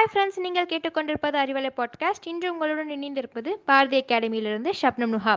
[0.00, 5.34] hi friends நீங்கள் கேட்டுக்கொண்டிருப்பது Arivalai podcast இன்று உங்களுடன் இணைந்திருப்பது பாரதி அகாடமியிலிருந்து ஷப்னம் நுஹா.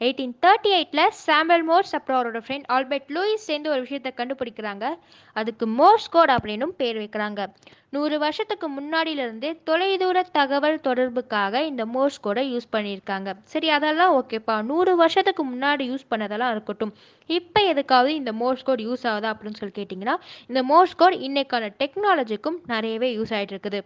[0.00, 4.98] எயிட்டீன் தேர்ட்டி எயிட்டில் சாம்பல் மோர்ஸ் அப்புறம் அவரோட ஃப்ரெண்ட் ஆல்பர்ட் லூயிஸ் சேர்ந்து ஒரு விஷயத்தை கண்டுபிடிக்கிறாங்க.
[5.32, 7.46] அதுக்கு மோர்ஸ் கோட் அப்படின்னும் பேர் வைக்கிறாங்க.
[7.90, 13.32] நூறு வருஷத்துக்கு முன்னாடியிலிருந்தே தொலைதூர தகவல் தொடர்புக்காக இந்த மோர்ஸ் கோடை யூஸ் பண்ணியிருக்காங்க.
[13.42, 14.62] சரி அதெல்லாம் ஓகேப்பா.
[14.62, 16.94] நூறு வருஷத்துக்கு முன்னாடி யூஸ் பண்ணதெல்லாம் இருக்கட்டும்.
[17.26, 22.58] இப்போ எதுக்காவது இந்த மோர்ஸ் கோட் யூஸ் ஆகுதா அப்படின்னு சொல்லி கேட்டிங்கன்னா இந்த மோர்ஸ் கோட் இன்னைக்கான டெக்னாலஜிக்கும்
[22.66, 23.82] நிறையவே யூஸ் ஆகிட்டு இருக்குது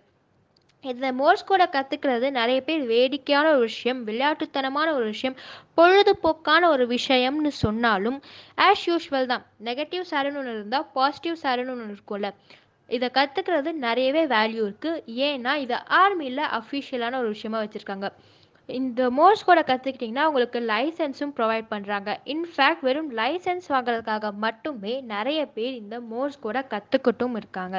[0.85, 5.37] இந்த மோர்ஸ் கோடை கற்றுக்கிறது நிறைய பேர் வேடிக்கையான ஒரு விஷயம் விளையாட்டுத்தனமான ஒரு விஷயம்
[5.77, 8.17] பொழுதுபோக்கான ஒரு விஷயம்னு சொன்னாலும்
[8.69, 9.45] ஆஸ் யூஷுவல் தான்.
[9.65, 12.31] நெகட்டிவ் சாருன்னு ஒன்று இருந்தால் பாசிட்டிவ் சாருன்னு ஒன்று இருக்கும்ல.
[12.89, 18.09] இதை கற்றுக்கிறது நிறையவே வேல்யூ இருக்குது ஏன்னா இதை ஆர்மியில் அஃபிஷியலான ஒரு விஷயமா வச்சுருக்காங்க.
[18.69, 25.75] இந்த மோர்ஸ் கோடை கற்றுக்கிட்டிங்கன்னா உங்களுக்கு லைசன்ஸும் ப்ரொவைட் பண்ணுறாங்க இன்ஃபேக்ட் வெறும் லைசன்ஸ் வாங்குறதுக்காக மட்டுமே நிறைய பேர்
[25.83, 27.77] இந்த மோர்ஸ் கோடை கற்றுக்கிட்டும் இருக்காங்க.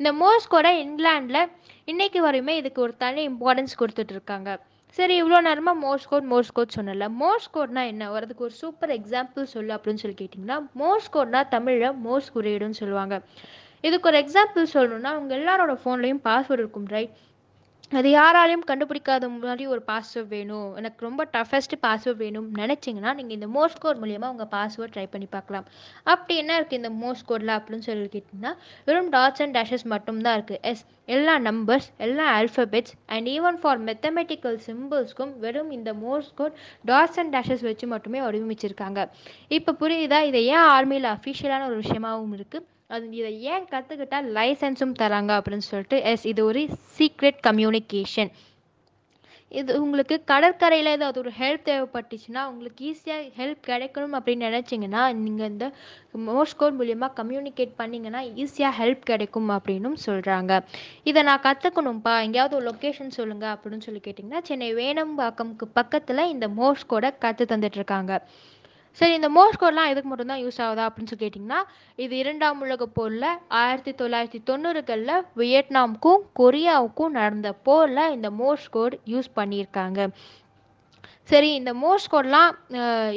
[0.00, 1.48] இந்த மோர்ஸ் கோடை இங்கிலாண்டில்
[1.92, 4.50] இன்றைக்கு வரையுமே இதுக்கு ஒரு தனி இம்பார்ட்டன்ஸ் கொடுத்துட்டு இருக்காங்க.
[4.98, 8.04] சரி இவ்வளோ நேரமாக மோர்ஸ் கோட் மோர்ஸ் கோட் சொன்னல மோர்ஸ் கோட்னா என்ன?
[8.14, 13.16] வரதுக்கு ஒரு சூப்பர் எக்ஸாம்பிள் சொல்லு அப்படின்னு சொல்லி கேட்டிங்கன்னா மோர்ஸ் கோட்னா தமிழில் மோர்ஸ் குறியீடுன்னு சொல்லுவாங்க.
[13.88, 17.14] இதுக்கு ஒரு எக்ஸாம்பிள் சொல்லணும்னா உங்கள் எல்லாரோட ஃபோன்லேயும் பாஸ்வேர்டு இருக்கும் ரைட்
[17.98, 20.68] அது யாராலையும் கண்டுபிடிக்காத மாதிரி ஒரு பாஸ்வேர்ட் வேணும்.
[20.80, 25.28] எனக்கு ரொம்ப டஃபஸ்ட் பாஸ்வேர்ட் வேணும் நினச்சிங்கன்னா நீங்கள் இந்த மோர்ஸ் கோட் மூலியமாக உங்கள் பாஸ்வேர்ட் ட்ரை பண்ணி
[25.34, 25.66] பார்க்கலாம்.
[26.12, 28.52] அப்படி என்ன இருக்குது இந்த மோர்ஸ் கோடில் அப்படின்னு சொல்லி கேட்டிங்கன்னா
[28.88, 30.84] வெறும் டாட்ஸ் அண்ட் டேஷஸ் மட்டும்தான் இருக்குது எஸ்
[31.16, 36.58] எல்லா நம்பர்ஸ் எல்லா alphabets and even for mathematical சிம்பிள்ஸ்க்கும் வெறும் இந்த Morse code
[36.90, 39.00] dots and dashes வச்சு மட்டுமே வடிவமைச்சிருக்காங்க.
[39.58, 40.20] இப்போ புரியுதா?
[40.32, 45.98] இதை ஏன் ஆர்மியில் அஃபிஷியலான ஒரு விஷயமாகவும் இருக்குது அது இதை ஏன் கற்றுக்கிட்டா லைசன்ஸும் தராங்க அப்படின்னு சொல்லிட்டு
[46.10, 46.62] எஸ் இது ஒரு
[46.96, 48.32] சீக்ரெட் கம்யூனிகேஷன்
[49.52, 55.66] இது உங்களுக்கு கடற்கரையில் ஏதாவது ஒரு ஹெல்ப் தேவைப்பட்டுச்சுன்னா உங்களுக்கு ஈஸியாக ஹெல்ப் கிடைக்கணும் அப்படின்னு நினச்சிங்கன்னா நீங்கள் இந்த
[56.26, 60.52] மோர்ஸ் கோட் மூலியமாக கம்யூனிகேட் பண்ணிங்கன்னா ஈஸியாக ஹெல்ப் கிடைக்கும் அப்படின்னும் சொல்கிறாங்க
[61.04, 66.86] இதை நான் கற்றுக்கணும்ப்பா எங்கேயாவது ஒரு லொக்கேஷன் சொல்லுங்கள் அப்படின்னு சொல்லி கேட்டிங்கன்னா சென்னை வேணம்பாக்கம்க்கு பக்கத்தில் இந்த மோர்ஸ்
[66.86, 68.14] கோடை கற்று தந்துட்டுருக்காங்க
[68.98, 71.60] சரி இந்த மோர்ஸ் கோட்லாம் எதுக்கு மட்டும்தான் யூஸ் ஆகுதா அப்படின்னு சொல்லி கேட்டிங்கன்னா
[71.98, 73.28] இது இரண்டாம் உலக போரில்
[73.60, 80.00] ஆயிரத்தி தொள்ளாயிரத்தி தொண்ணூறுகளில் வியட்நாமுக்கும் கொரியாவுக்கும் நடந்த போரில் இந்த மோர்ஸ் கோட் யூஸ் பண்ணியிருக்காங்க.
[81.28, 82.52] சரி இந்த மோர்ஸ் கோட்லாம்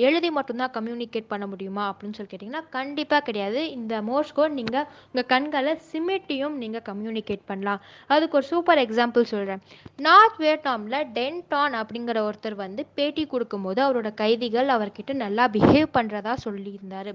[0.07, 1.83] எழுதி மட்டும்தான் கம்யூனிகேட் பண்ண முடியுமா?
[1.91, 3.61] அப்படின்னு சொல்லி கேட்டிங்கன்னா கண்டிப்பாக கிடையாது.
[3.77, 7.81] இந்த மோர்ஸ் கோட் நீங்கள் உங்கள் கண்களை சிமிட்டியும் நீங்கள் கம்யூனிகேட் பண்ணலாம்.
[8.15, 9.63] அதுக்கு ஒரு சூப்பர் எக்ஸாம்பிள் சொல்கிறேன்
[10.07, 17.11] நார்த் வியட்நாமில் டென்டான் அப்படிங்கிற ஒருத்தர் வந்து பேட்டி கொடுக்கும்போது அவரோட கைதிகள் அவர்கிட்ட நல்லா பிஹேவ் பண்ணுறதா சொல்லியிருந்தார்.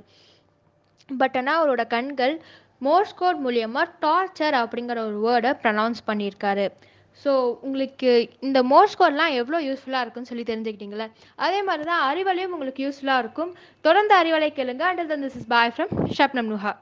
[1.23, 2.37] பட் ஆனால் அவரோட கண்கள்
[2.87, 6.67] மோர்ஸ் கோட் மூலியமாக டார்ச்சர் அப்படிங்கிற ஒரு வேர்டை ப்ரனவுன்ஸ் பண்ணியிருக்காரு.
[7.25, 7.31] ஸோ
[7.67, 8.11] உங்களுக்கு
[8.47, 11.07] இந்த மோர்ஸ் கோட்லாம் எவ்வளோ யூஸ்ஃபுல்லாக இருக்குன்னு சொல்லி தெரிஞ்சுக்கிட்டீங்களே
[11.47, 13.53] அதே மாதிரி தான் அறிவலையும் உங்களுக்கு யூஸ்ஃபுல்லாக இருக்கும்.
[13.87, 14.85] தொடர்ந்து அறிவலை கேளுங்க.
[14.91, 16.75] And this is bye from Shabnam Nuha.